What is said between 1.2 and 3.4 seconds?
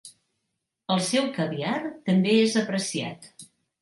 caviar també és apreciat.